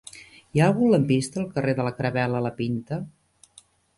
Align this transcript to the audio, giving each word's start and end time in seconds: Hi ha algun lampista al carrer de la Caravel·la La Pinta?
Hi 0.35 0.61
ha 0.61 0.69
algun 0.71 0.93
lampista 0.93 1.39
al 1.43 1.51
carrer 1.57 1.75
de 1.79 1.85
la 1.87 1.93
Caravel·la 1.99 2.43
La 2.47 2.53
Pinta? 2.63 3.01